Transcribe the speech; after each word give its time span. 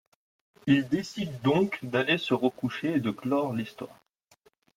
Il 0.65 0.87
décide 0.89 1.29
donc 1.43 1.77
d'aller 1.83 2.17
se 2.17 2.33
recoucher 2.33 2.95
et 2.95 2.99
de 2.99 3.11
clore 3.11 3.53
l'histoire. 3.53 4.01